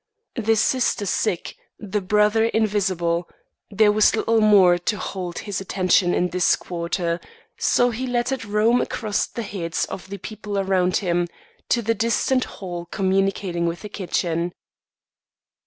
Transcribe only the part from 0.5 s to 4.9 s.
sister sick, the brother invisible, there was little more